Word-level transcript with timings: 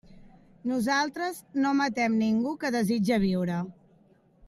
Nosaltres 0.71 1.43
no 1.67 1.75
matem 1.83 2.17
ningú 2.25 2.57
que 2.65 2.75
desitja 2.79 3.21
viure. 3.29 3.61